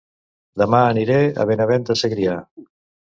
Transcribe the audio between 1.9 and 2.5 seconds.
de Segrià